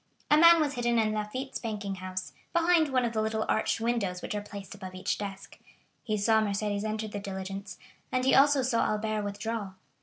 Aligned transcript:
A 0.31 0.35
man 0.37 0.59
was 0.59 0.73
hidden 0.73 0.97
in 0.97 1.13
Lafitte's 1.13 1.59
banking 1.59 1.93
house, 2.01 2.33
behind 2.53 2.89
one 2.89 3.05
of 3.05 3.13
the 3.13 3.21
little 3.21 3.45
arched 3.47 3.79
windows 3.79 4.23
which 4.23 4.33
are 4.33 4.41
placed 4.41 4.73
above 4.73 4.95
each 4.95 5.19
desk; 5.19 5.59
he 6.01 6.17
saw 6.17 6.41
Mercédès 6.41 6.83
enter 6.83 7.07
the 7.07 7.19
diligence, 7.19 7.77
and 8.11 8.25
he 8.25 8.33
also 8.33 8.63
saw 8.63 8.83
Albert 8.83 9.21
withdraw. 9.23 9.73